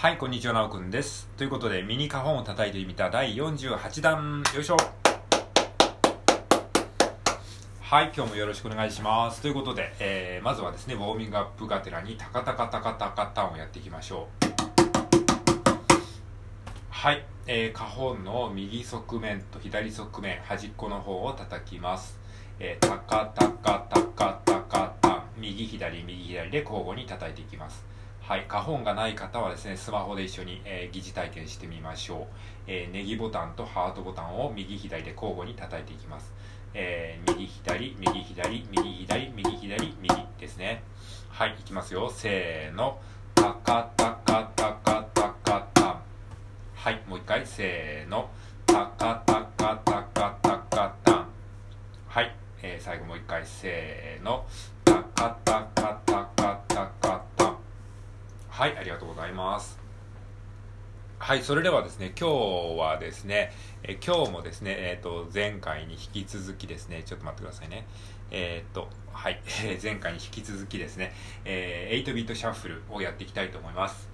[0.00, 1.28] はい、こんにちは、なおくんです。
[1.36, 4.76] ということで、ミニカホンを叩いてみた第48弾、よいしょ
[7.80, 9.42] はい、今日もよろしくお願いします。
[9.42, 14.46] ということで、えー、まずはですね、ウォーミングアップがてらに、タカタカタカタカタンをやっていきましょう。
[16.90, 22.16] はい、えー、カホンの右側面と左側面、端っこの方を叩きます。
[22.60, 27.97] えー、タカタカタカタカタン、右左右左で交互に叩いていきます。
[28.28, 32.26] はい、花本がない方はですね、スマホで一緒に、えー、疑似体験してみましょう、
[32.66, 36.34] えー、ネギボタンとハートボタンを右左で交互に叩いていきます。
[36.74, 40.82] えー、右左、右左、右左、右左、右ですね。
[41.30, 42.10] はい、いきますよ。
[42.10, 43.00] せーの。
[61.28, 63.52] はい、それではですね、今日はですね、
[63.82, 67.86] え今日もですね、えっ、ー、と、前回に引き続きですね、ちょっと待ってくださいね。
[68.30, 71.12] えっ、ー、と、はい、え 前回に引き続きですね、
[71.44, 74.08] えー、8ビートシャッフルをやっていきたいと思います。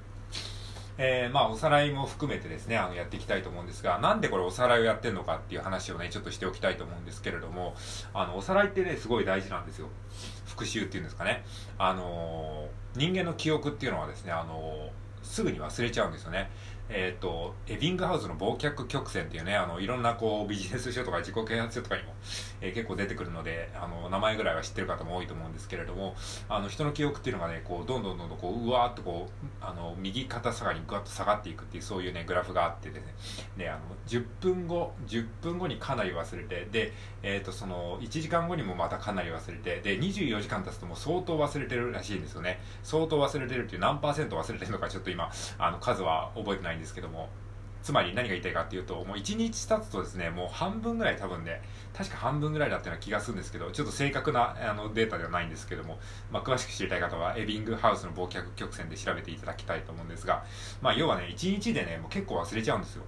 [0.99, 7.77] えー、まあ、おさらいも含めてですね、あの、やっていきたいと思うんですが、なんでこれおさらいをやってんのかっていう話をね、ちょっとしておきたいと思うんですけれども、
[8.13, 9.89] あの、おさらいってね、すごい大事なんですよ。
[10.47, 11.45] 復習っていうんですかね。
[11.79, 12.67] あの
[12.97, 14.91] 人間の記憶っていうのはですね、あの
[15.25, 16.51] すぐに忘れちゃうんですよね。
[16.89, 22.13] えっ、ー、と、エビングハウスの忘却曲線っていうね、あの、いろんなこう、ビジネス書とか自己啓発書とかにも、
[22.61, 26.15] えー、結構出てくるので、あの、名前ぐらいは知ってる方も多いと思うんですけれども、
[26.49, 33.15] あの、人の記憶っていうのがね、こう、どんどんどんどんこう、うわーっとこう、あの、右肩下がりにぐわっと下がっていくっていう、そういうね、グラフがあってですね、
[33.57, 42.61] で、あの、10分後、10分後にかなり忘れて、で、えっ、ー、と、その、1時間後にもまたかなり忘れて、で、24時間経つともう相当忘れてるらしいんですよね。
[42.83, 47.29] 相当忘れてるっていう何パーセント忘れてるのかちょっと今、あの、数は覚えてないんですけども、
[47.85, 51.61] つまり何が言いたいかっていうと、もう1日経つとですね、もう半分ぐらい多分ね、
[51.93, 55.99] 確か半分ぐらいだったような気がするんですけど、ちょっと正確なあのデータではないんですけども、
[56.33, 60.47] まあ、詳しく知りたい方は、エビングハウスの忘却曲線で調べていただきたいと思うんですが、
[60.81, 63.05] まあ、要はね、1日でね、もう結構忘れちゃうんですよ。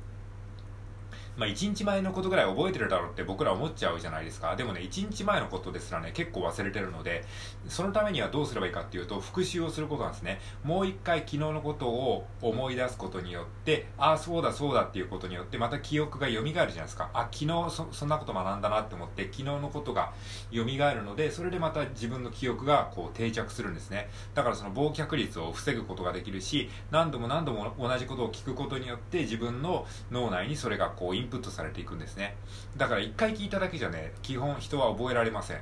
[1.37, 4.57] まあ、1日前のことぐらい覚えてるだろうって僕ら思っちゃうじゃないですか。
[4.57, 7.25] でもね、1日前のことですらね、結構忘れてるので、
[7.69, 10.41] そのためにはどうすればいいかっていうと、復習をすることなんですね。
[10.65, 17.11] もう一回昨日のことを思い出すことによって、ああ、そうだそうだっていうことによって、また記憶が蘇るじゃないですか。
[17.13, 20.13] あ、昨日そんなこと学んだなって思って、昨日のことが
[20.53, 24.09] 蘇るので、それでまた自分の記憶がこう定着するんですね。
[24.35, 32.37] だからその忘却率を防ぐことができるし、何度も何度も同じことを聞くことによって、自分の脳内にそれがこうインインプットされていくんですね。
[32.77, 35.61] だから一回聞いただけじゃね基本人は覚えられません。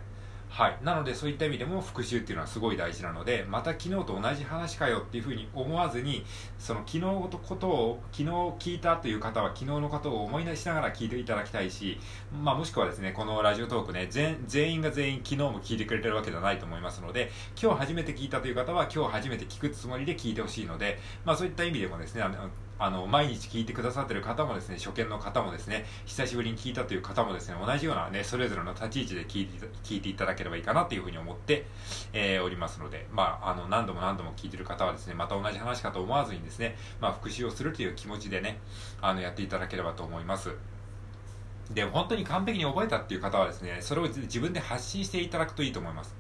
[0.51, 0.79] はい。
[0.85, 6.25] なのでそういった意味でも復習っていうのはすごい大事なのでまた昨日と同じ話かよっていうふうに思わずに
[6.61, 8.31] その昨日のことを昨日
[8.61, 11.99] 聞いたという方は昨日のことを思い出しながら聞いていただきたいし、
[12.41, 22.37] まあ、もしくはですねこのラジオトークね全全員が全員昨日も聞いてくれてるわけではないと思いますので今日初めて聞いたという方は今日初めて聞くつもりで聞いてほしいので、まあ、そういった意味でもですねあの
[22.79, 31.67] あの毎日聞いてくださってる方もですね初見の方もですね久しぶりに聞いたという方もですね同じようなねそれぞれの立ち位置で聞いて聞いていただければいいかなというふうに思って、
[32.13, 38.59] えー、おりますので、まあ、あの何度も何度も聞いてる方はですねまた同じ話かと思わずにですね、まあ、復習をするという気持ちでね
[39.01, 40.51] あのやっていただければと思います。
[41.73, 46.15] で本当に完璧に覚えたっていう方はですねそれを自分で発信していただくといいと思います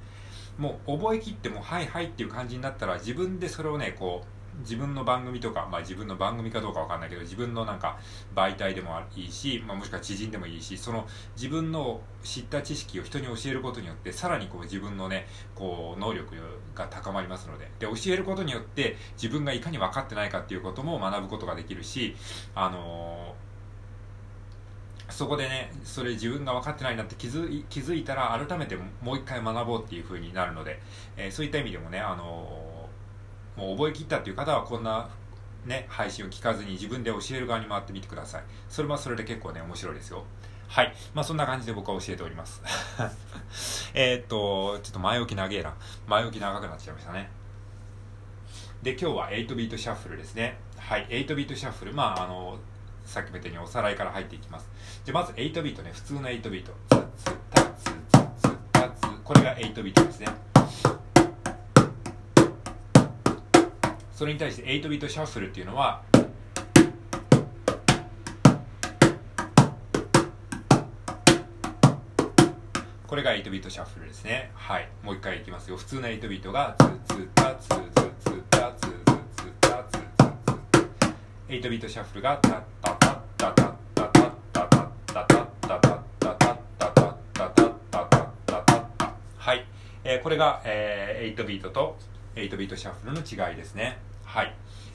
[0.57, 7.99] もう覚えきってもはいはいっていう感じになったら自分でそれをねこう自分の番組とか、まあ、自分の番組かどうかわかんないけど自分のなんか
[8.35, 11.07] 媒体でもいいし、まあ、もしくは知人でもいいしその
[11.37, 16.35] 自分の知った知識を人に教えることによってさらにこう自分のねこう能力
[16.75, 17.65] が高まりますので。
[17.79, 22.15] で教えることによって自分がいかに分かってないかっていうことも学ぶことができるし
[22.55, 23.55] あのー
[25.11, 30.81] そこでね、それ自分が分かってないなって気づい気づいたら改めてもう一回学ぼうっていう風になるので、
[31.17, 32.74] えー、そういった意味でもね、あの、
[33.57, 35.09] もう覚えきったっていう方はこんな
[35.67, 38.45] ね、配信を聞かずに自分で教える側に回ってみてください。
[38.69, 40.25] それはそれで結構ね、面白いですよ。
[40.69, 40.93] はい。
[41.15, 42.63] まあそんな感じで僕は教えております。
[43.95, 45.75] えっと、ちょっと前置き長えな。
[46.07, 47.31] 前置き長くなっちゃいましたね。
[48.83, 50.59] で、今日は8ビートシャッフルですね。
[50.77, 51.07] はい。
[51.09, 51.95] 8ビートシャッフル。
[51.95, 52.59] まああの、
[53.07, 54.69] さっきも言ったようにおさらいから入っていきます。
[55.05, 56.73] じゃまず8ビートね、普通の8ビート。
[59.25, 60.54] これが8ビートですね。
[64.15, 66.03] それに対して8ビートシャッフルっていうのは、
[73.09, 74.53] これが8ビートシャッフルですね。
[74.55, 74.89] はい。
[75.03, 75.77] もう一回いきますよ。
[75.77, 77.75] 普通の8ビートが、ツツタツツ
[78.31, 78.93] ツタツツ
[79.37, 81.15] ツタツツツ。
[81.49, 85.89] 8ビートシャッフルがタッタタッタタッタタッタタッタタッタタッ
[86.21, 89.67] タタッタタッタタッタタッタタッタはい、
[90.05, 91.97] えー、これが、えー、8ビートと
[92.37, 93.99] 8ビートシャッフルの違いですね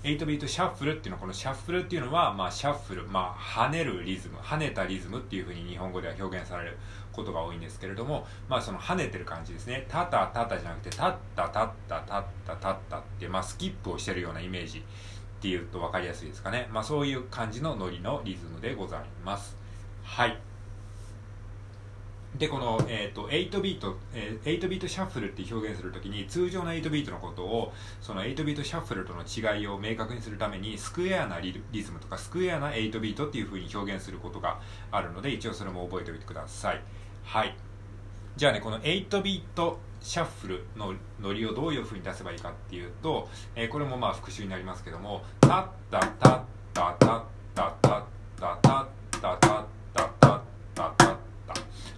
[0.04, 6.78] 8ビートシャッフルっていうのはこのシャッフルっていうのは、まあ、シャッフル、まあ、跳ねるリズム跳ねたリズムっていうふうに日本語では表現される
[7.12, 9.86] ことが多いんですけれども、まあ、その跳ねてる感じですね。
[9.90, 14.81] タタタタじゃなくてタッタタッタタッタタッタって、まあ、スキップをしてるようなイメージっ
[15.42, 19.57] ていうと分かりやすいですかね、まあ、そういう感じのノリのリズムでございます。
[20.04, 20.49] はい。
[22.39, 36.81] でこの、えーと、8ビート、えー、8ビートシャッフルって表現するときに通常の8ビートのことをその8ビートシャッフルとの違いを明確にするためにスクエアなリズムとかスクエアな8ビートっていうふうに表現することがあるので一応それも覚えておいてください。
[37.25, 37.53] はい。
[38.38, 46.44] じゃあねこの8ビートシャッフルのノリをどういうふうに出せばいいかっていうと、えー、これもまあ復習になりますけどもタッタタッタ
[46.74, 47.38] タッタタ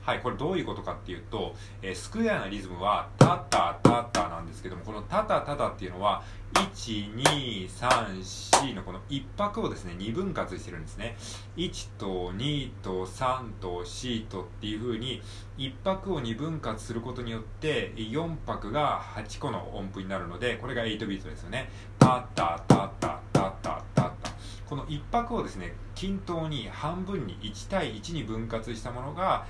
[0.04, 1.54] はいこれどういうことかっていうと、
[1.84, 11.16] えー、スクエアなリズムはタタタタなんですけどもこのタタタタっていうのは1234のこの1拍をですね2分割してるんですね。
[11.56, 15.22] 1と2と3と4とっていう風に
[15.60, 21.70] 1拍を2分割することによって4拍が8個の音符になるのでこれが8ビートですよね。
[22.00, 24.32] タタタタタタタタ。
[24.68, 29.46] この1拍をですね均等に半分に1対1に分割したものが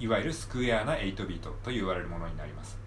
[0.00, 2.78] いわゆるスクエアな8ビートと言われるものになります。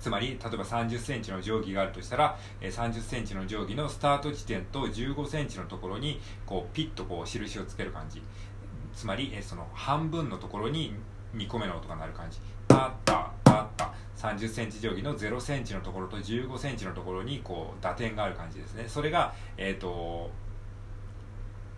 [0.00, 8.20] つまり例えば3 0センチの定規があるとしたら3 0センチの定規のスタート地点と1 5センチのところにこうピッとこう印をつける感じ。
[8.96, 10.92] つまりその半分のところに
[11.36, 12.38] 2個目の音が鳴る感じ。
[12.66, 13.92] タッタタッタ。
[14.16, 18.84] 3 0センチ定規の0センチのところと1 5センチのところにこう打点がある感じですね。
[18.88, 20.30] それが、えーと、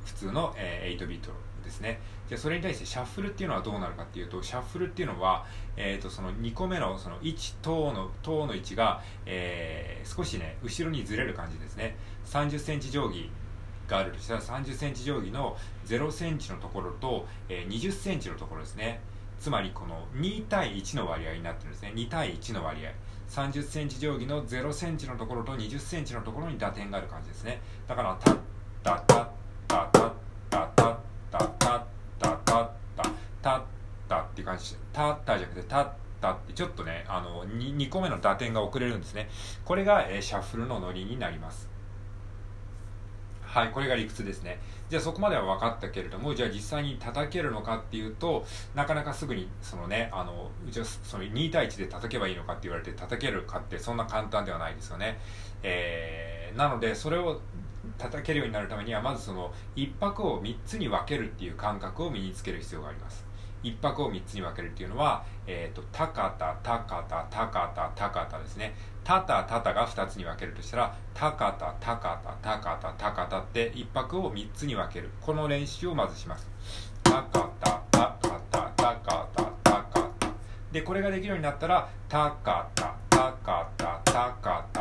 [0.05, 1.31] 普通の、8ビート。
[1.64, 2.00] ですね。
[2.28, 5.44] じゃあそれに対してシャッフルっていうのはどうなるかっていうとシャッフルっていうのは、
[5.76, 11.96] えー、とその2個目のその1等の等の位置が、えー、少しね後ろにずれる感じですね。
[12.26, 13.31] 3 0センチ定規
[13.88, 14.20] があると。
[14.20, 15.56] したら3 0センチ定規の
[15.87, 19.00] 0センチのところと、えー、20センチのところですね。
[19.40, 21.93] つまりこの2対1の割合になってるんですね。
[21.94, 22.90] 2対1の割合。
[23.28, 27.60] 3 0センチ定規の0センチのところと20センチのところに打点がある感じですね。
[27.87, 28.38] だからタッ
[28.82, 29.28] タッタッ
[29.67, 30.13] タッタッ
[34.44, 35.88] 感じでタッタじゃなくてタッ
[36.20, 39.29] タってちょっとねあの 2, 2個目の打点が遅れるんですね。
[39.64, 41.69] これが、えー、シャッフルのノリになります。
[43.43, 44.58] はいこれが理屈ですね。
[44.91, 48.44] じゃあそこまでは分かったけれどもじゃあ実際に叩けるのかっていうと
[48.75, 55.19] なかなかすぐにそのねあのじゃその2対1で叩けばいいのかって言われて叩けるかってそんな簡単ではないですよね、
[55.62, 57.41] えー、なのでそれを
[57.96, 63.25] 叩けるようになるためにはまずその1拍を3つに分けるっていう感覚を身につける必要があります。
[63.64, 68.75] 1泊を3つに分けるっていうのは、えーと、と高田高田高田高田ですね。
[69.02, 75.11] たたたたが2つに分けるとしたらたかたたかたたかたたかたって1泊を3つに分ける。
[75.20, 76.49] この練習をまずします。
[77.02, 78.19] たかたたか
[78.50, 80.28] たたかたたかた
[80.72, 84.73] でこれができるようになったら高田高た高田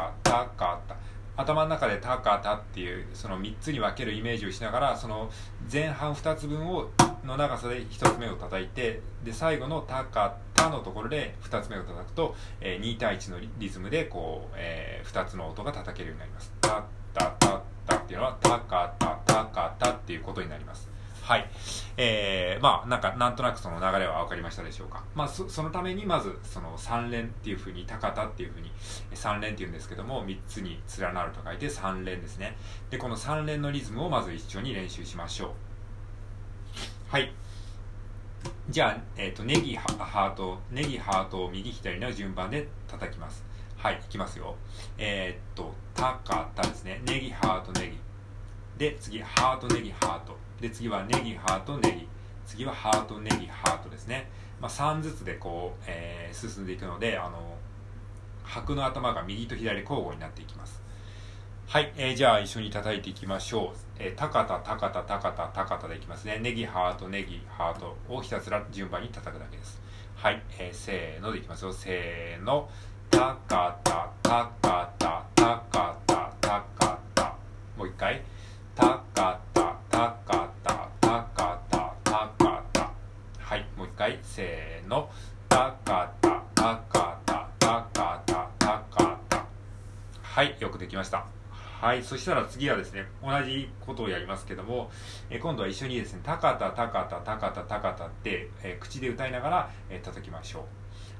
[1.35, 5.31] 頭の中でタカタっていうその3つに分けるイメージをしながらその
[5.71, 6.89] 前半2つ分を
[7.25, 16.53] の長さで1つ目を叩いてで最後のタカタのところで2つ目を叩くと、えー、2対1のリズムでこう、えー、2つの音が叩けるようになります。
[16.61, 20.92] タッタタッタっていうのはタカタタカタっていうことになります。
[21.23, 21.49] はい。
[21.95, 25.05] えー、まあ、なんか、なんとなくその流れは分かりましたでしょうか。
[25.15, 28.69] まあ、そのために、まず、その3連っていうふうに、高田っていうふうに、
[29.13, 32.57] 3連っていうんですけども、3つに連なると書いて3連ですね。
[32.89, 35.49] で、この3連のリズムをまず一緒に練習しましょう。
[37.07, 37.33] はい。
[38.69, 43.45] じゃあ、えっ、ー、と、ネギ、ハート、ネギ、ハートを右左の順番で叩きます。
[43.77, 44.55] はい、いきますよ。
[44.97, 47.01] えっ、と、高田ですね。
[47.05, 47.97] ネギ、ハート、ネギ。
[48.77, 50.42] で、次、ハート、ネギ、ハート。
[50.63, 52.07] で次はネギハートネギ。
[52.45, 54.29] 次はハートネギハートですね、
[54.61, 57.57] まあ、3ずつでこう、えー、進んでいくのであの
[58.45, 60.81] 拍の頭が右と左交互になっていきます。
[61.67, 66.39] はい、えー、じゃあ一緒に叩いていきましょう、えー、高田高田高田高田でいきますね。
[66.41, 69.81] ネギハートネギハートをひたすら順番に叩くだけです。
[70.15, 71.73] はい、えー、せーのでいきますよ。
[71.73, 72.69] せーの。
[73.11, 74.93] 高田高田
[75.35, 75.61] 高
[76.07, 77.35] 田高田。
[77.77, 78.21] もう一回。
[78.75, 79.39] 高田
[84.03, 85.09] 回せーの
[85.47, 89.45] たかたたかたたかたたかた
[90.21, 91.25] はいよくできました
[91.79, 92.03] はい。
[92.03, 94.89] そしたら次はですね、同じことをやりますけども、
[95.29, 100.63] え今度は一緒にですね、たかたたかたたかたたかたって、え口で歌いながら、え叩きましょう。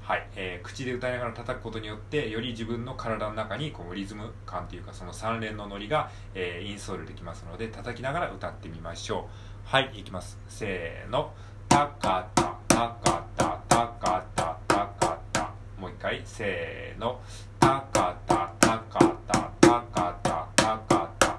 [0.02, 9.30] はい、えー、口で歌いながら叩くことによってより自分の体の中にこうリズム感というかその3連のノリが、えー、インストールできますので叩きながら歌ってみましょ
[9.64, 11.32] うはいいきますせーの
[11.70, 16.20] たかたたかたたかたたかたもう一回。
[16.24, 17.20] せーの。
[17.60, 21.38] たかたたかたたかたたかた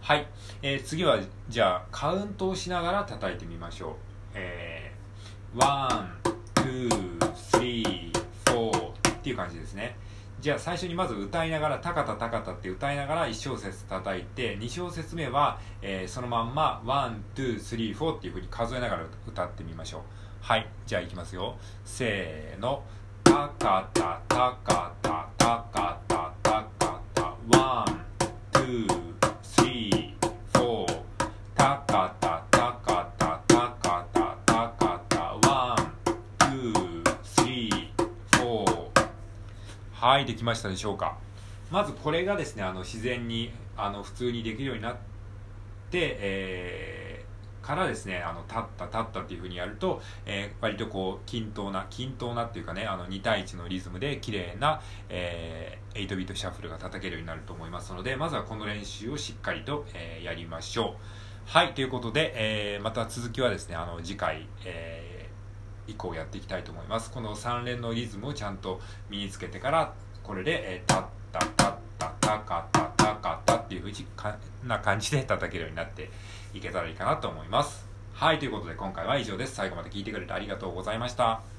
[0.00, 0.28] はい、
[0.62, 3.94] えー、次はじゃあカウントをしながら叩いてみましょう。
[4.34, 6.32] えー、 one っ
[9.22, 9.96] ていう感じですね。
[10.44, 20.02] じゃあ最初にまず歌いながら「たかたたかた」って歌いながら1小節叩いて2小節目は、えー、そのまんま「one、two、three、four」っていうふうに数えながら歌ってみましょう。
[20.42, 21.56] はいじゃあいきますよ。
[21.86, 22.82] せーの
[23.24, 27.22] 「たかたたかたたかたたかた」
[27.58, 29.03] one、two、
[40.04, 41.16] はい、できましたでしょうか。
[41.70, 44.96] まずこれがですね、あの自然にあの普通にできるようになっ
[45.90, 61.50] て、えー、からですね、あの立った立ったっていう風にやると、えー、割とこう均等な均等なっていうかね、あの2対1のリズムで綺麗な、えー、8ビートシャッフルが叩けるようになると思いますので、まずはこの練習をしっかりと、え、やりましょう。
[61.50, 65.13] はい、ということで、えー、また続きはですね、あの次回、えー
[66.04, 67.10] 以降やっていきたいと思います。
[67.10, 76.10] この3連のリズムをちゃんと身につけてからこれで、えー、タッタタッタタカタタカタっていうふうな感じで叩けるようになって
[76.52, 81.53] いけたらいいかなと思いますはいということで今回は以上です最後まで聴いてくれてありがとうございました